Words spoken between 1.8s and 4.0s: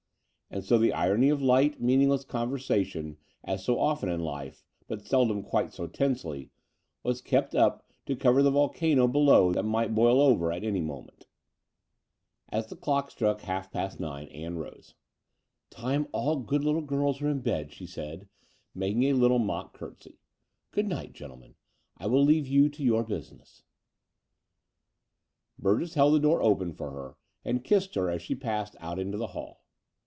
meaningless conversa tion, as so